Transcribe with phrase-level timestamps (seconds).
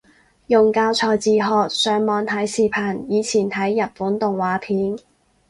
[0.47, 4.97] 用教材自學，上網睇視頻，以前睇日本動畫片